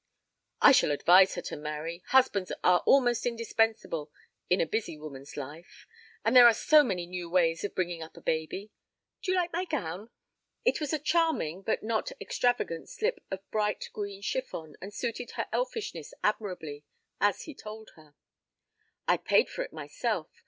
[0.63, 2.01] "I shall advise her to marry.
[2.07, 4.11] Husbands are almost indispensable
[4.49, 5.85] in a busy woman's life;
[6.25, 8.71] and there are so many new ways of bringing up a baby.
[9.21, 10.09] D'you like my gown?"
[10.65, 15.47] It was a charming but not extravagant slip of bright green chiffon and suited her
[15.53, 16.83] elfishness admirably,
[17.19, 18.15] as he told her.
[19.07, 20.31] "I paid for it myself.